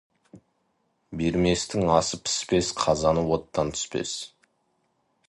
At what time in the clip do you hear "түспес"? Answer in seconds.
3.77-4.15